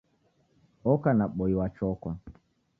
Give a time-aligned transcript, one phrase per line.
[0.91, 2.11] Oka na boi wa chokwa